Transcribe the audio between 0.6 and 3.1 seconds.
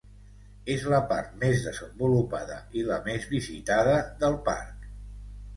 És la part més desenvolupada i la